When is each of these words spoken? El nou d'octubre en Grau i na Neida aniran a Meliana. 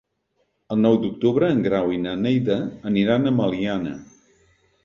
El 0.75 0.79
nou 0.85 0.97
d'octubre 1.03 1.51
en 1.55 1.61
Grau 1.67 1.93
i 1.97 2.01
na 2.07 2.15
Neida 2.23 2.57
aniran 2.93 3.33
a 3.33 3.35
Meliana. 3.43 3.97